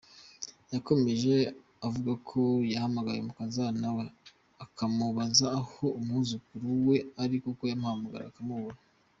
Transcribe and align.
Yakomeje 0.73 1.35
avuga 1.87 2.11
ko 2.29 2.39
yahamagaye 2.73 3.19
umukazana 3.21 3.87
we 3.95 4.05
akamubaza 4.65 5.45
aho 5.59 5.85
umwuzukuru 5.99 6.67
we 6.87 6.97
ari 7.23 7.35
kuko 7.43 7.61
yamuhamagara 7.71 8.25
akamubura. 8.27 8.79